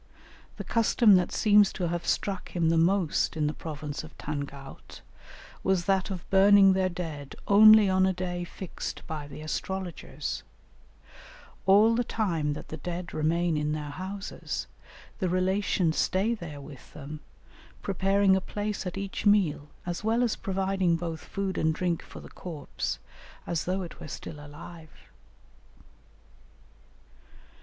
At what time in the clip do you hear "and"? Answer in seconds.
21.59-21.75